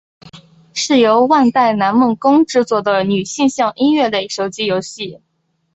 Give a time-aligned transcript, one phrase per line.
[0.73, 5.21] 是由万代南梦宫制作的女性向音乐类手机游戏。